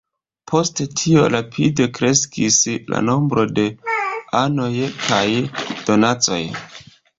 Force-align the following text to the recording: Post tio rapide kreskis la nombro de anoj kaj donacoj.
Post 0.51 0.79
tio 1.01 1.25
rapide 1.33 1.87
kreskis 1.99 2.57
la 2.95 3.03
nombro 3.11 3.45
de 3.61 3.67
anoj 4.41 4.73
kaj 5.05 5.23
donacoj. 5.63 6.43